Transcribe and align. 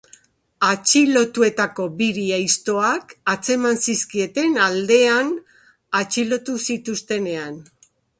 Atxilotuetako 0.67 1.83
biri 1.99 2.23
aiztoak 2.37 3.13
atzeman 3.33 3.77
zizkieten 3.83 4.57
aldean 4.69 5.29
atxilotu 6.01 6.57
zituztenean. 6.69 7.61